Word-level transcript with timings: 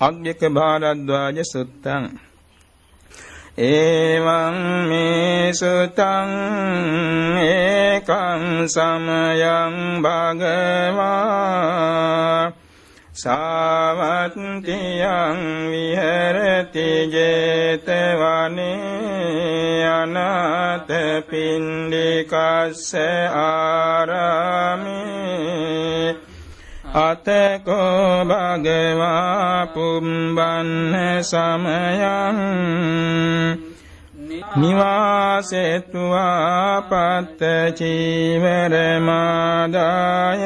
අග්ගික 0.00 0.40
භාරද්වාජ 0.48 1.38
සුත්තං. 1.44 2.04
එවං 3.58 4.56
මේ 4.88 5.52
සුතං 5.52 6.30
ඒකං 7.36 8.42
සමයං 8.68 9.74
භගවා. 10.02 11.32
සාවත්තියං 13.12 14.62
විහෙරති 15.66 16.90
제තවනේ 17.10 18.68
අනාත 19.92 20.90
පින්ඩිකස්ස 21.28 22.94
ආරාමේ. 23.34 24.68
අතකෝ 26.88 28.24
භගවා 28.24 29.66
පුම්බන්න 29.68 30.94
සමයං 31.22 32.38
නිවාසෙත්වා 34.56 36.28
පත්ත 36.82 37.40
චීවර 37.74 38.74
මාදාය 39.00 40.44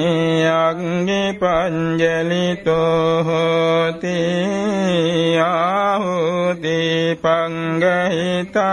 අග්ගි 0.49 1.23
පංජලිතෝ 1.35 3.23
හෝති 3.25 4.19
ආහුති 5.43 6.79
පංගහිතා 7.23 8.69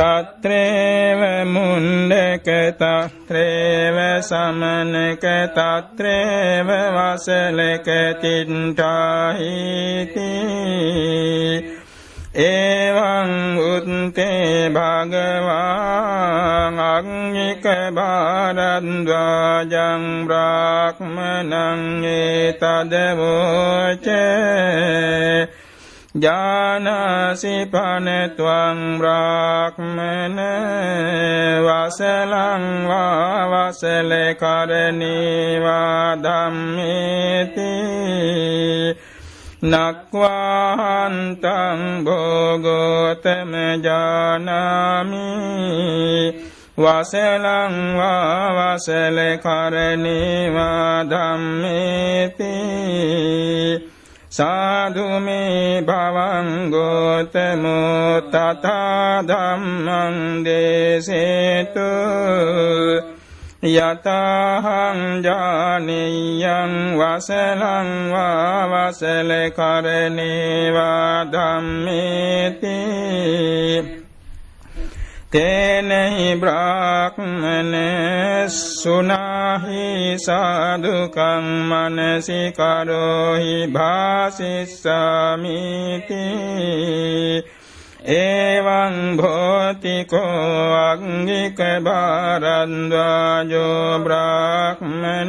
තත්‍රේව 0.00 1.46
මුණ්ඩක 1.46 2.74
තත්‍රේව 2.74 4.22
සමනක 4.22 5.52
තත්‍රේව 5.52 6.68
වසලක 6.90 7.88
තින්ටාහිති 8.22 10.30
එවං 12.32 13.58
උත්තේ 13.58 14.70
භගවාං 14.70 16.78
අග්නික 16.78 17.64
භාරද්වාජං 17.92 19.16
බ්‍රාහ්මනං 20.26 22.04
ඒතදවෝච 22.06 24.06
ජානාසි 26.10 27.70
පනත්වං 27.70 28.98
බ්‍රාහ්මන 28.98 30.38
වසලං 31.62 32.64
වා 32.84 33.46
වසල 33.46 34.10
කරණීවා 34.34 36.18
ධම්මේති 36.18 37.74
නක්වාහන්තං 39.62 41.44
භෝගෝතම 42.04 43.54
ජානාමි 43.78 45.30
වසලං 46.76 47.76
වා 47.94 48.50
වසල 48.50 49.18
කරණේවා 49.38 51.06
ධම්මේති 51.06 52.54
සාදුමේ 54.30 55.82
භවං 55.82 56.48
ගෝතමෝ 56.70 58.20
තථා 58.26 59.22
ධම්මං 59.22 60.44
දේසේතු 60.44 61.88
යතහං 63.62 65.00
ජානියං 65.22 66.74
වසලං 66.96 67.90
වා 68.10 68.68
වසල 68.68 69.30
කරණේවා 69.52 71.16
ධම්මේති 71.26 72.76
තේනහි 75.32 76.34
බ්‍රාහ්මන 76.34 77.74
සුනාහි 78.48 80.18
සාදුකං 80.18 81.68
මනසි 81.68 82.52
කරෝහි 82.52 83.66
භාසිස්සාමිති. 83.66 84.64
එවං 88.16 89.16
භෝතිකෝ 89.16 90.74
අංගික 90.80 91.58
භාරද්වාජෝ 91.84 93.98
බ්‍රාහ්මනෝ. 93.98 95.20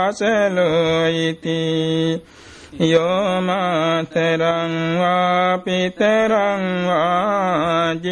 යෝමාතරං 2.84 4.74
වාපිතරං 5.00 6.64
වාජින්නකං 6.88 8.04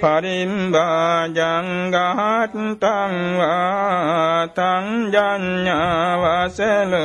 පරිම්බාජං 0.00 1.68
ගහත්තං 1.90 3.16
වාතං 3.40 4.86
ජඤ්ඤවසලෝ 5.10 7.02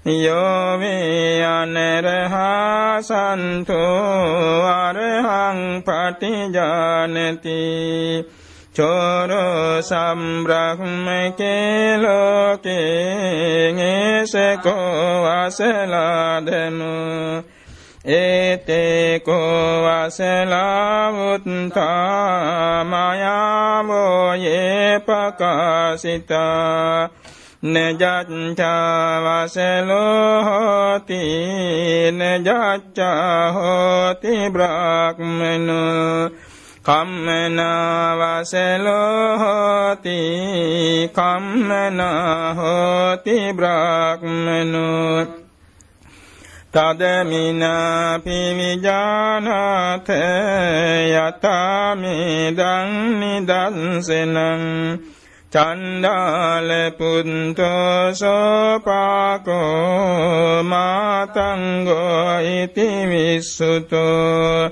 ඉති 0.00 0.24
යෝ 0.24 0.78
මේ 0.78 1.44
අනරහා 1.44 3.02
සන්තෝ 3.02 4.64
අරහං 4.64 5.82
පටිජානති 5.82 7.50
චෝරෝ 8.72 9.82
සම්බ්‍රහ්මකේ 9.82 11.98
ලෝකේ 11.98 13.74
ඒසකෝ 13.82 15.22
වසලාදමු 15.22 17.44
ඒතේ 18.06 19.20
කෝ 19.20 19.84
වසලාවුත්තා 19.84 22.84
මයාමෝ 22.84 24.36
යේ 24.36 25.00
පකාසිතා 25.00 27.08
නජච්චා 27.62 29.20
වසලෝ 29.20 30.42
හෝති 30.42 31.18
නජච්චා 32.10 33.52
හෝති 33.52 34.50
බ්‍රාහ්මනෝ. 34.50 36.30
කම්මනාවසලෝ 36.82 37.38
හෝති 39.38 40.18
කම්මනා 41.12 42.54
හෝති 42.54 43.36
බ්‍රාහ්මනෝ. 43.52 45.26
තදමිනා 46.72 48.18
පිවිජානාත 48.18 50.08
යතාමේදං 51.12 52.90
නිදන්සනං 53.20 54.62
චණ්ඩාල 55.52 56.70
පුන්තෝ 56.98 58.14
සෝපාකෝ 58.14 59.54
මාතංගෝ 60.62 62.38
ඉති 62.52 62.86
විස්සුතෝ 63.10 64.70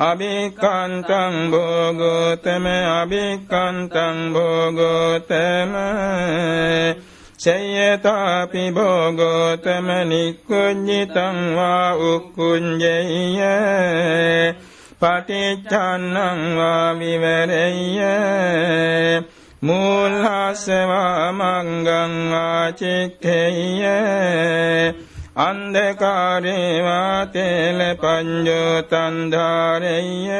අභික්කන්තං 0.00 1.34
භෝගෝතම 1.52 2.66
අභික්කන්තං 2.92 4.18
භෝගෝතම 4.34 5.74
සේයතාපි 7.38 8.64
භෝගෝතම 8.70 9.88
නික්කුඤ්ඤිතං 10.08 11.36
වා 11.56 11.90
උක්කුඤ්ජේය। 12.06 13.44
පටිච්චන්නං 15.00 16.40
වා 16.56 16.88
විවරෙය්‍ය 16.94 17.98
මූල්හස්සවා 19.62 21.32
මංගං 21.32 22.14
වාචික්ඛෙය්‍ය 22.30 23.82
අන්ධකාරේවා 25.38 27.26
තේල 27.26 27.80
පඤ්ඤෝ 27.96 28.76
තන්ධාරෙය්‍ය 28.84 30.30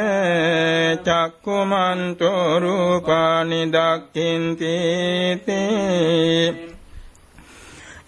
චක්කුමන්තෝ 1.05 2.47
රූපානි 2.61 3.61
දක්ඛින්ති 3.73 4.73
තේ 5.47 6.75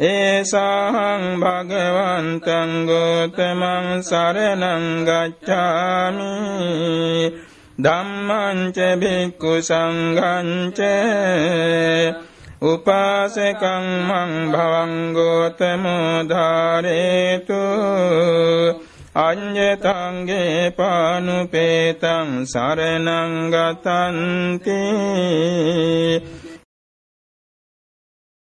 ඒසාහං 0.00 1.24
භගවන්තං 1.40 2.70
ගෝතමං 2.86 3.86
සරණං 4.02 4.84
ගච්ඡාමි 5.06 6.34
ධම්මං 7.78 8.58
ච 8.72 8.78
භික්ඛු 9.00 9.52
සංඝං 9.62 10.50
ච 10.72 10.80
උපාසකං 12.64 13.86
මං 14.04 14.32
භවං 14.52 14.92
ගෝතමෝ 15.14 16.14
ධාරේතු 16.28 17.64
අඤ්ඤතංගේ 19.14 20.70
පානුපේතං 20.70 22.46
සරණං 22.46 23.50
ගතන්ති। 23.50 24.78